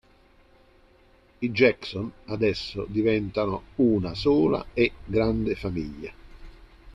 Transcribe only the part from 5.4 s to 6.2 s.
famiglia.